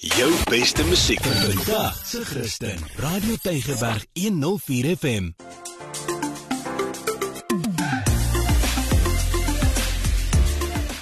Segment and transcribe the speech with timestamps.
[0.00, 2.78] Jou beste musiek vandag se Christen.
[2.96, 5.30] Radio Tygerberg 104 FM.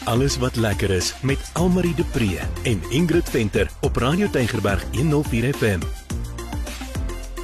[0.05, 5.55] Alles wat lekker is met Almarie de Pre en Ingrid Venter op Radio Tygerberg 104
[5.55, 5.81] FM.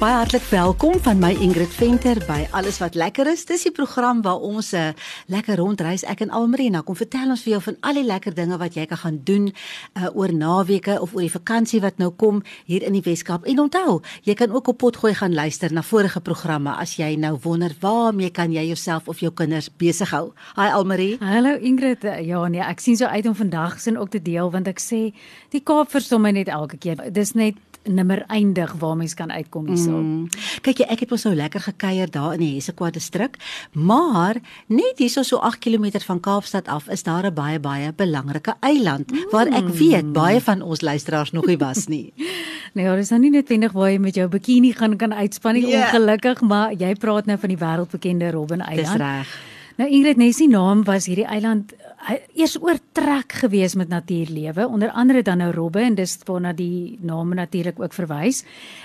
[0.05, 3.41] Baie hartlik welkom van my Ingrid Venter by Alles wat lekker is.
[3.49, 4.93] Dis die program waar ons 'n uh,
[5.25, 8.35] lekker rondreis ek en Almarie na kom vertel ons vir jou van al die lekker
[8.35, 12.11] dinge wat jy kan gaan doen uh, oor naweke of oor die vakansie wat nou
[12.11, 13.45] kom hier in die Weskaap.
[13.45, 17.39] En onthou, jy kan ook op potgooi gaan luister na vorige programme as jy nou
[17.41, 20.33] wonder waarmee kan jy jouself of jou kinders besig hou.
[20.55, 21.17] Hi Almarie.
[21.19, 22.03] Hallo Ingrid.
[22.21, 25.13] Ja nee, ek sien so uit om vandag sin ook te deel want ek sê
[25.49, 27.11] die Kaap verstom my net elke keer.
[27.11, 27.55] Dis net
[27.87, 29.91] nimmer eindig waar mens kan uitkom hierso.
[29.91, 30.27] Mm.
[30.65, 33.37] Kyk jy, ek het mos nou lekker gekuier daar in die Hessequa distrik,
[33.71, 38.55] maar net hierso so 8 km van Kaapstad af is daar 'n baie baie belangrike
[38.59, 39.31] eiland mm.
[39.31, 42.13] waar ek weet baie van ons luisteraars nog nie was nie.
[42.73, 45.67] nou ja, dis nou nie noodwendig waar jy met jou bikini gaan kan uitspan nie
[45.67, 45.85] yeah.
[45.85, 48.87] ongelukkig, maar jy praat nou van die wêreldbekende Robben Eiland.
[48.87, 49.54] Dis reg.
[49.75, 51.73] Nou Ingrid Nessie naam was hierdie eiland
[52.37, 57.35] eers oortrek gewees met natuurlewe, onder andere dan nou robbe en dis waarna die name
[57.35, 58.43] natuurlik ook verwys.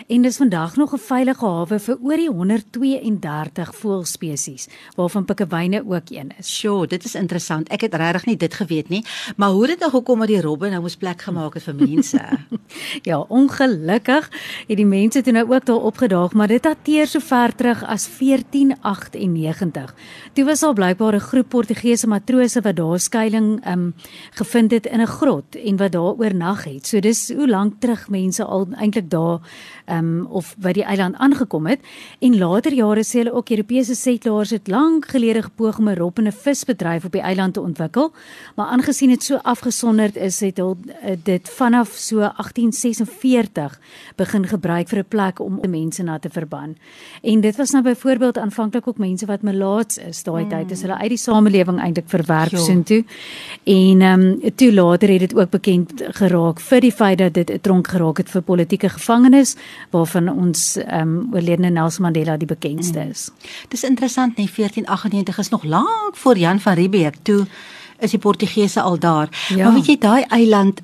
[0.08, 6.10] En dis vandag nog 'n veilige hawe vir oor die 132 voëlspesies, waarvan pikkewyne ook
[6.10, 6.48] een is.
[6.58, 7.68] Sjoe, dit is interessant.
[7.68, 9.04] Ek het regtig nie dit geweet nie,
[9.36, 11.74] maar hoe het dit nou gekom dat die robbe nou moes plek gemaak het vir
[11.74, 12.20] mense?
[13.10, 14.30] ja, ongelukkig
[14.68, 18.08] het die mense toe nou ook daar opgedaag, maar dit dateer so ver terug as
[18.18, 19.94] 1498.
[20.32, 23.94] Toe was al blykbaar 'n groep Portugese matrose wat daar skuilings um
[24.30, 26.86] gevind het in 'n grot en wat daar oornag het.
[26.86, 29.40] So dis hoe lank terug mense al eintlik daar
[29.86, 31.80] um of by die eiland aangekom het
[32.20, 36.18] en later jare sê hulle ook Europese settlers het lank gelede gepoog om 'n rop
[36.18, 38.12] en 'n visbedryf op die eiland te ontwikkel,
[38.56, 43.80] maar aangesien dit so afgesonderd is, het hulle uh, dit vanaf so 1846
[44.16, 46.76] begin gebruik vir 'n plek om mense na te verban.
[47.22, 50.50] En dit was nou byvoorbeeld aanvanklik ook mense wat melaats is daai mm.
[50.70, 53.02] Tyd, is hulle uit die samelewing eintlik verwerp soontoe.
[53.64, 57.50] En ehm um, toe later het dit ook bekend geraak vir die feit dat dit
[57.50, 59.56] 'n tronk geraak het vir politieke gevangenes
[59.90, 63.10] waarvan ons ehm um, oorledene Nelson Mandela die bekendste mm.
[63.10, 63.30] is.
[63.30, 63.68] Mm.
[63.68, 67.46] Dis interessant, nee 1498 is nog lank voor Jan van Riebeeck toe
[67.98, 69.28] is die Portugese al daar.
[69.48, 69.64] Ja.
[69.64, 70.80] Maar weet jy daai eiland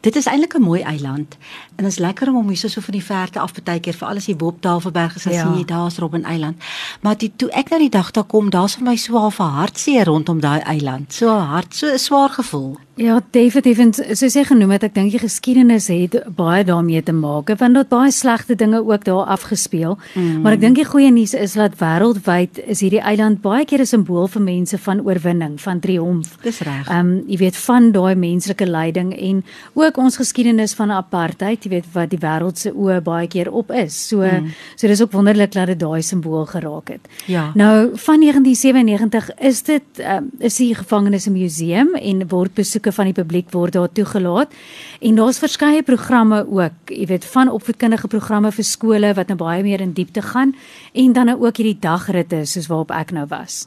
[0.00, 1.36] Dit is eintlik 'n mooi eiland
[1.76, 4.08] en dit is lekker om om hier so van die verte af baie keer vir
[4.08, 5.52] alles hier bo op Tafelberg as ja.
[5.54, 6.56] jy daar's Robben Eiland.
[7.00, 10.04] Maar die, toe ek nou die dag daar kom, daar's vir my so 'n hartseer
[10.06, 11.12] rondom daai eiland.
[11.12, 12.76] So hart, so 'n swaar gevoel.
[12.96, 17.12] Ja, definitief en soos jy genoem het, ek dink die geskiedenis het baie daarmee te
[17.12, 19.98] maak want dit baie slegte dinge ook daar afgespeel.
[20.14, 20.40] Mm.
[20.40, 23.86] Maar ek dink die goeie nuus is dat wêreldwyd is hierdie eiland baie keer 'n
[23.86, 26.38] simbool vir mense van oorwinning, van triomf.
[26.42, 26.88] Dis reg.
[26.88, 29.44] Ehm um, jy weet van daai menslike lyding en
[29.74, 33.70] ook ons geskiedenis van apartheid, jy weet wat die wêreld se oë baie keer op
[33.70, 33.96] is.
[34.08, 34.52] So mm.
[34.76, 37.08] so dis ook wonderlik dat dit daai simbool geraak het.
[37.26, 37.50] Ja.
[37.54, 43.04] Nou van 1997 is dit um, is die gevangenis 'n museum en word besoeke van
[43.04, 44.52] die publiek word daar toegelaat.
[45.00, 49.62] En daar's verskeie programme ook, jy weet van opvoedkundige programme vir skole wat nou baie
[49.62, 50.54] meer in diepte gaan
[50.92, 53.66] en dan nou ook hierdie dagritte soos waarop ek nou was.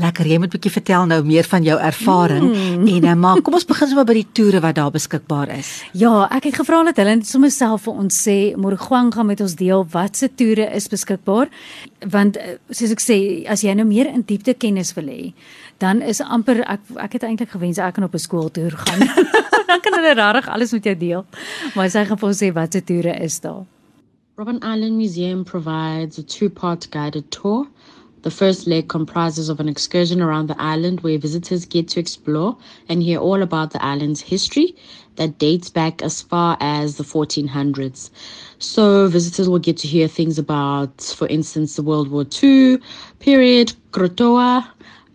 [0.00, 2.86] Lekker, jy moet 'n bietjie vertel nou meer van jou ervaring mm.
[2.86, 5.82] en uh, maar kom ons begin sommer by die toere wat daar beskikbaar is.
[5.92, 9.54] Ja, ek het gevra dat hulle sommer self vir ons sê Morgwang gaan met ons
[9.54, 11.48] deel wat se toere is beskikbaar
[12.08, 13.16] want eh, soos ek sê
[13.50, 15.32] as jy nou meer in diepte kennis wil hê
[15.80, 19.00] dan is amper ek ek het eintlik gewens ek kan op 'n skooltoer gaan.
[19.70, 21.24] Dan kan hulle regtig alles met jou deel.
[21.74, 23.66] Maar sy gaan vir ons sê wat se toere is daar.
[24.36, 27.66] Robben Island Museum provides a two-part guided tour.
[28.22, 32.56] The first leg comprises of an excursion around the island where visitors get to explore
[32.88, 34.74] and hear all about the island's history
[35.16, 38.10] that dates back as far as the 1400s.
[38.58, 42.78] So visitors will get to hear things about, for instance, the World War II
[43.20, 44.66] period, Krotoa,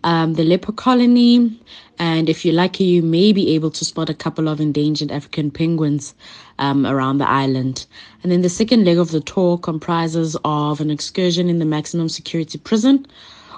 [0.06, 1.50] um, the leper colony,
[1.98, 5.50] and if you're lucky, you may be able to spot a couple of endangered African
[5.50, 6.14] penguins
[6.60, 7.86] um, around the island.
[8.22, 12.08] And then the second leg of the tour comprises of an excursion in the maximum
[12.08, 13.04] security prison,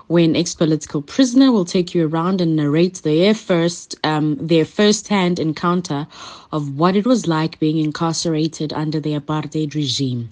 [0.06, 5.38] where an ex-political prisoner will take you around and narrate their first um, their first-hand
[5.38, 6.06] encounter
[6.50, 10.30] of what it was like being incarcerated under the apartheid regime.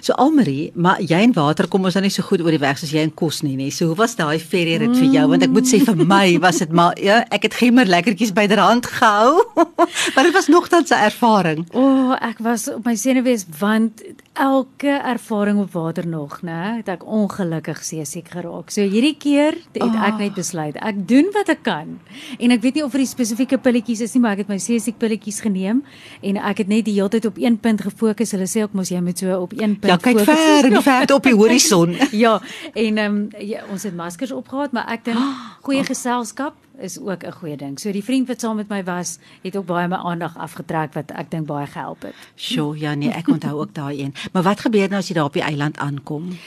[0.00, 2.78] So Almarie, maar jy en water kom ons dan nie so goed oor die weg
[2.80, 3.70] soos jy en kos nie, nê.
[3.74, 5.26] So hoe was daai ferry rit vir jou?
[5.32, 8.86] Want ek moet sê vir my was dit maar ja, ek het gemmer lekkertjies byderhand
[8.98, 9.46] gehou.
[10.14, 11.66] maar dit was nogtans 'n ervaring.
[11.72, 14.02] O, oh, ek was op my senuwees want
[14.38, 18.70] elke ervaring op water nog, né, het ek ongelukkig seesiek geraak.
[18.70, 20.18] So hierdie keer het ek Ah.
[20.18, 21.98] net besluit ek doen wat ek kan.
[22.38, 24.58] En ek weet nie of vir die spesifieke pilletjies is nie, maar ek het my
[24.58, 25.82] seesiek pilletjies geneem
[26.22, 28.30] en ek het net die hele tyd op een punt gefokus.
[28.32, 30.34] Hulle sê ook mos jy moet so op een punt Ja, kyk fokus.
[30.34, 31.96] ver, die ver op die horison.
[32.12, 32.40] ja,
[32.74, 35.18] en ehm um, ja, ons het maskers opgehad, maar ek dink
[35.66, 37.80] goeie geselskap is ook 'n goeie ding.
[37.80, 41.10] So die vriend wat saam met my was, het ook baie my aandag afgetrek wat
[41.10, 42.14] ek dink baie gehelp het.
[42.34, 44.14] Sjoe, ja nee, ek onthou ook daai een.
[44.32, 46.38] Maar wat gebeur nou as jy daar op die eiland aankom?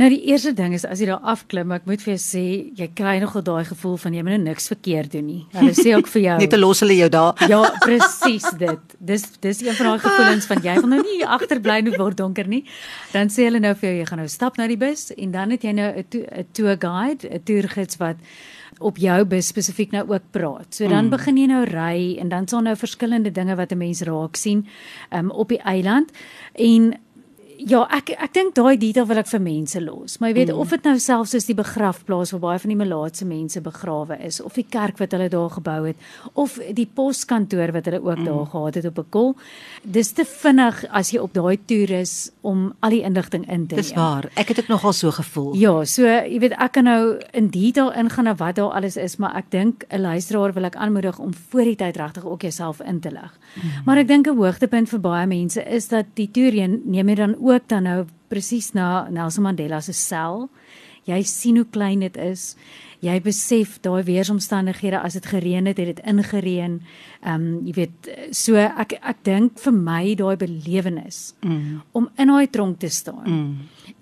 [0.00, 2.44] Nou die eerste ding is as jy daar afklim, ek moet vir jou sê,
[2.78, 5.42] jy kry nogal daai gevoel van jy moet nou niks verkeerd doen nie.
[5.52, 6.36] Hulle sê ook vir jou.
[6.42, 7.42] Net te los hulle jou daar.
[7.50, 8.96] Ja, presies dit.
[8.98, 12.48] Dis dis een van daai gevoelens van jy wil nou nie agterbly nie word donker
[12.48, 12.62] nie.
[13.12, 15.52] Dan sê hulle nou vir jou jy gaan nou stap na die bus en dan
[15.52, 18.16] het jy nou 'n to- 'n tour guide, 'n toergids wat
[18.82, 20.74] op jou bus spesifiek nou ook praat.
[20.74, 21.10] So dan mm.
[21.10, 24.66] begin jy nou ry en dan sal nou verskillende dinge wat 'n mens raak sien
[25.10, 26.10] um, op die eiland
[26.54, 26.94] en
[27.68, 30.18] Ja, ek ek dink daai detail wil ek vir mense los.
[30.18, 30.62] Maar jy weet mm.
[30.62, 34.40] of dit nou selfs is die begrafplaas waar baie van die melaatse mense begrawe is
[34.42, 38.26] of die kerk wat hulle daar gebou het of die poskantoor wat hulle ook mm.
[38.26, 39.34] daar gehad het op 'n kol.
[39.82, 43.74] Dis te vinnig as jy op daai toer is om al die inligting in te
[43.76, 43.84] neem.
[43.84, 44.30] Dis waar.
[44.34, 45.54] Ek het ook nogal so gevoel.
[45.54, 49.16] Ja, so jy weet ek kan nou in detail ingaan na wat daar alles is,
[49.16, 52.80] maar ek dink 'n luisteraar wil ek aanmoedig om voor die tyd regtig ook jouself
[52.80, 53.38] in te lig.
[53.54, 53.84] Mm.
[53.84, 56.52] Maar ek dink 'n hoogtepunt vir baie mense is dat die toer
[56.84, 60.48] neem jy dan ook dan nou presies na Nelson Mandela se sel.
[61.04, 62.52] Jy sien hoe klein dit is.
[63.02, 66.76] Jy besef daai weeromstandighede as dit gereën het, het dit ingereën.
[67.22, 71.80] Ehm um, jy weet so ek ek dink vir my daai belewenis mm.
[71.98, 73.26] om in daai tronk te staan.
[73.26, 73.56] Mm.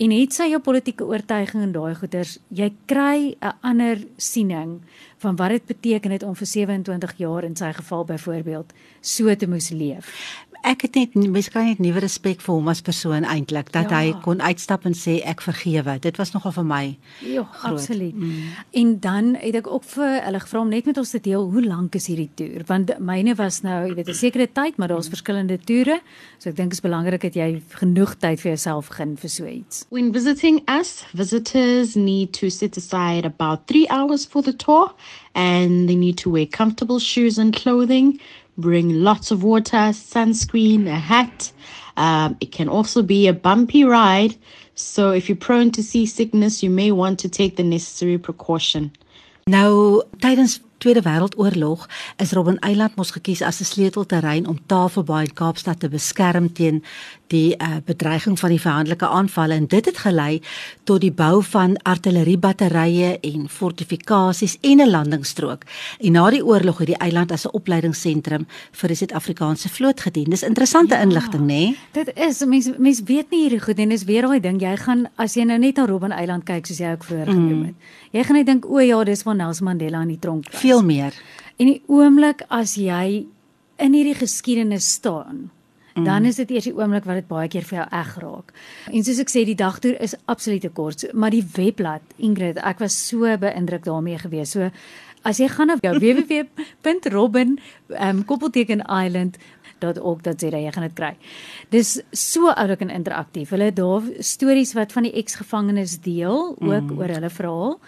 [0.05, 4.81] En het sy jou politieke oortuiging en daai goeters, jy kry 'n ander siening
[5.19, 9.49] van wat dit beteken het om vir 27 jaar in sy geval byvoorbeeld so te
[9.49, 10.13] moes leef.
[10.63, 14.01] Ek het net mens kry net nuwe respek vir hom as persoon eintlik dat Ja.
[14.01, 15.99] hy kon uitstap en sê ek vergewe.
[16.01, 16.99] Dit was nogal vir my.
[17.25, 18.15] Ja, absoluut.
[18.15, 18.43] Mm.
[18.73, 21.63] En dan het ek ook vir hulle gevra om net met ons te deel hoe
[21.65, 22.63] lank is hierdie toer?
[22.67, 26.01] Want myne was nou, jy weet, 'n sekere tyd, maar daar's verskillende toere.
[26.39, 29.47] So ek dink dit is belangrik dat jy genoeg tyd vir jouself gun vir so
[29.47, 29.87] iets.
[29.91, 34.93] When visiting us, visitors need to set aside about three hours for the tour
[35.35, 38.21] and they need to wear comfortable shoes and clothing,
[38.59, 41.53] bring lots of water, sunscreen, a hat.
[41.97, 44.37] Um, it can also be a bumpy ride,
[44.75, 48.91] so if you're prone to seasickness, you may want to take the necessary precaution.
[49.47, 55.33] Nou tydens Tweede Wêreldoorlog is Robben Eiland mos gekies as 'n sleutelterrein om Tafelbaai en
[55.33, 56.83] Kaapstad te beskerm teen
[57.27, 60.41] die uh, bedreiging van die vyhandelike aanvalle en dit het gelei
[60.85, 65.63] tot die bou van artilleriebatterye en fortifikasies en 'n landingsstrook.
[66.01, 70.31] En na die oorlog het die eiland as 'n opleidingsentrum vir die Suid-Afrikaanse vloot gedien.
[70.31, 71.01] Dis interessante ja.
[71.01, 71.47] inligting, né?
[71.47, 71.77] Nee?
[71.93, 75.09] Dit is mense mense weet nie hierdie goed en dis weer daai ding jy gaan
[75.17, 77.33] as jy nou net na Robben Eiland kyk soos jy ook vroeër mm.
[77.35, 77.75] genoem het.
[78.11, 80.70] Jy gaan net dink o ja, dis waar Nelson Mandela in die tronk was.
[80.71, 81.15] Veel meer.
[81.59, 83.27] En die oomblik as jy
[83.81, 85.49] in hierdie geskiedenis staan,
[85.97, 86.05] mm.
[86.07, 88.53] dan is dit eers die oomblik wat dit baie keer vir jou eg raak.
[88.93, 92.85] En soos ek sê, die dagtoer is absoluut te kort, maar die webblad Ingrid, ek
[92.85, 94.55] was so beïndruk daarmee gewees.
[94.55, 94.71] So
[95.27, 97.57] as jy gaan na jou www.robin
[97.99, 99.41] um, koppelteken island
[99.81, 99.97] dat
[100.45, 101.15] jy gaan dit kry.
[101.73, 103.51] Dis so oulik en interaktief.
[103.51, 106.99] Hulle het daar stories wat van die eksgevangenes deel ook mm.
[106.99, 107.79] oor hulle verhaal.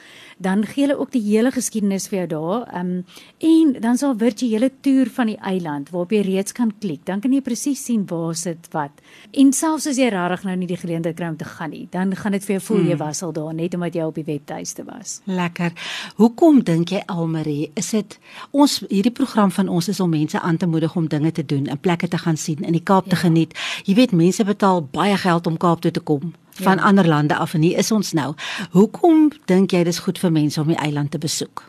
[0.42, 2.66] Dan gee hulle ook die hele geskiedenis vir jou daar.
[2.72, 3.04] Ehm um,
[3.38, 7.04] en dan sal virtuele toer van die eiland waarop jy reeds kan klik.
[7.06, 9.02] Dan kan jy presies sien waar sit wat.
[9.30, 12.14] En selfs as jy regtig nou nie die geleentheid kry om te gaan nie, dan
[12.17, 12.90] gaan dit vir jou voel mm.
[12.90, 15.20] jy was al daar net omdat jy op die webtuiste was.
[15.24, 15.72] Lekker.
[16.17, 18.19] Hoekom dink jy Almarie, is dit
[18.50, 21.67] ons hierdie program van ons is om mense aan te moedig om dinge te doen,
[21.67, 23.14] in plekke te gaan sien, in die Kaap ja.
[23.14, 23.58] te geniet.
[23.84, 26.82] Jy weet mense betaal baie geld om Kaap toe te kom van ja.
[26.82, 28.34] ander lande af en hier is ons nou.
[28.70, 31.64] Hoekom dink jy dis goed vir mense om die eiland te besoek?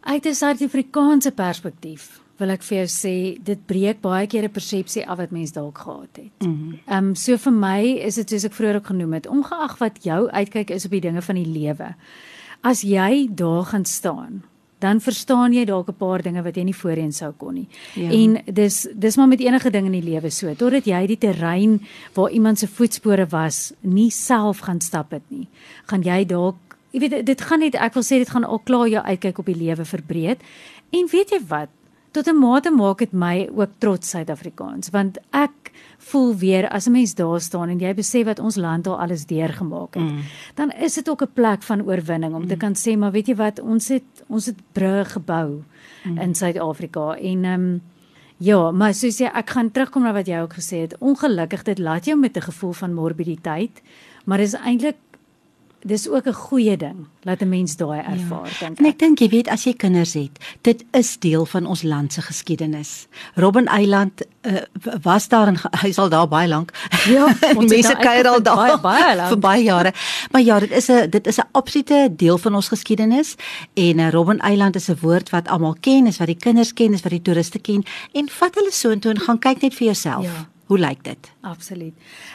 [0.00, 5.06] Uit 'n Suid-Afrikaanse perspektief wil ek vir jou sê dit breek baie keer 'n persepsie
[5.08, 6.32] af wat mense dalk gehad het.
[6.38, 9.78] Ehm mm um, so vir my is dit soos ek vroeër ook genoem het, ongeag
[9.78, 11.94] wat jou uitkyk is op die dinge van die lewe.
[12.62, 14.42] As jy daar gaan staan
[14.78, 17.68] dan verstaan jy dalk 'n paar dinge wat jy nie voorheen sou kon nie.
[17.94, 18.10] Ja.
[18.10, 20.54] En dis dis maar met enige ding in die lewe so.
[20.54, 21.80] Totdat jy die terrein
[22.14, 25.48] waar iemand se voetspore was, nie self gaan stap het nie,
[25.86, 26.56] gaan jy dalk
[26.90, 29.46] jy weet dit gaan net ek wil sê dit gaan al klaar jou uitkyk op
[29.46, 30.38] die lewe verbreed.
[30.90, 31.68] En weet jy wat?
[32.10, 36.92] Tot 'n mate maak dit my ook trots Suid-Afrikaans want ek voel weer as 'n
[36.92, 40.02] mens daar staan en jy besef wat ons land al alles deurgemaak het.
[40.02, 40.22] Mm.
[40.54, 42.48] Dan is dit ook 'n plek van oorwinning om mm.
[42.48, 45.62] te kan sê maar weet jy wat ons het ons het brûe gebou
[46.04, 46.18] mm.
[46.18, 47.80] in Suid-Afrika en ehm um,
[48.38, 50.92] Ja, maar soos jy ek gaan terugkom na wat jy ook gesê het.
[51.02, 53.82] Ongelukkig dit laat jou met 'n gevoel van morbiditeit,
[54.24, 54.96] maar dis eintlik
[55.82, 58.66] dis ook 'n goeie ding laat 'n mens daai ervaar ja.
[58.66, 58.78] dink.
[58.78, 62.12] En ek dink jy weet as jy kinders het, dit is deel van ons land
[62.12, 63.06] se geskiedenis.
[63.34, 64.62] Robben Eiland uh,
[65.02, 66.72] was daar en hy sal daar baie lank.
[67.06, 67.26] Ja,
[67.58, 69.92] ons mense kuier al daar baie, baie lank vir baie jare.
[70.30, 73.34] Maar ja, dit is 'n dit is 'n absolute deel van ons geskiedenis
[73.74, 76.92] en uh, Robben Eiland is 'n woord wat almal ken, is wat die kinders ken,
[76.92, 79.84] is wat die toeriste ken en vat hulle so intoe en gaan kyk net vir
[79.84, 80.24] jouself.
[80.24, 80.48] Ja.
[80.68, 81.30] Hoe lyk dit?
[81.48, 81.94] Absoluut.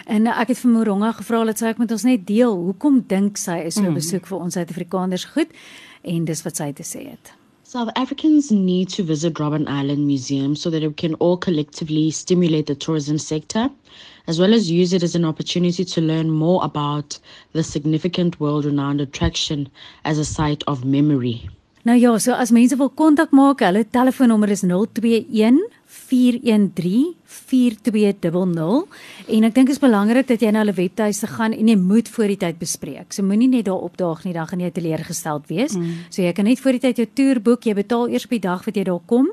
[0.10, 3.04] En uh, ek het vir Moronga gevra dat sy ek met ons net deel, hoekom
[3.08, 4.00] dink sy is so 'n mm.
[4.02, 5.54] besoek vir ons Suid-Afrikaners goed?
[6.02, 7.34] En dis wat sy te sê het.
[7.64, 12.66] South Africans need to visit Robben Island Museum so that we can all collectively stimulate
[12.66, 13.70] the tourism sector,
[14.28, 17.20] as well as use it as an opportunity to learn more about
[17.54, 19.70] the significant world renowned attraction
[20.06, 21.50] as a site of memory.
[21.84, 25.58] Nou ja, so as mense wil kontak maak, hulle telefoonnommer is 021
[26.14, 28.86] 413 4200
[29.34, 32.10] en ek dink dit is belangrik dat jy na hulle webtuiste gaan en jy moet
[32.14, 33.10] voor die tyd bespreek.
[33.16, 35.74] So moenie net daar opdaag nie, dan gaan jy teleurgesteld wees.
[35.78, 36.06] Mm.
[36.14, 38.44] So jy kan net voor die tyd jou toer boek, jy betaal eers op die
[38.44, 39.32] dag wat jy daar kom,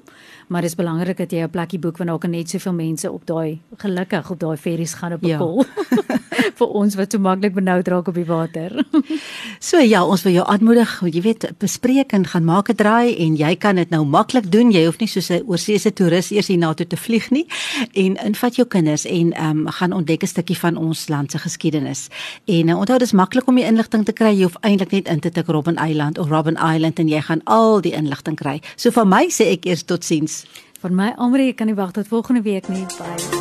[0.50, 3.11] maar dit is belangrik dat jy 'n plekkie boek want daar kan net soveel mense
[3.11, 5.38] op daai gelukkig op daai ferries gaan op 'n ja.
[5.38, 5.64] kol.
[6.61, 8.85] vir ons wat so maklik benoud raak op die water.
[9.71, 13.37] so ja, ons wil jou aanmoedig, jy weet, bespreek en gaan maak 'n draai en
[13.37, 14.73] jy kan dit nou maklik doen.
[14.73, 17.47] Jy hoef nie soos 'n oorseese toerist eers hiernatoe te vlieg nie
[17.95, 21.38] en invat jou kinders en ehm um, gaan ontdek 'n stukkie van ons land se
[21.38, 22.09] geskiedenis.
[22.47, 24.35] En uh, onthou dis maklik om die inligting te kry.
[24.35, 27.40] Jy hoef eintlik net in te tik Robben Island of Robben Island en jy gaan
[27.45, 28.61] al die inligting kry.
[28.76, 30.39] So vir my sê ek eers totsiens.
[30.80, 32.87] Van my Amri, ek kan nie wag tot volgende week nie.
[32.99, 33.40] Bye.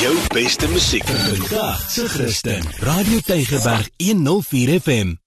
[0.00, 2.62] Jou beste musiek vandag se Christen.
[2.78, 5.19] Radio Tygerberg 104 FM.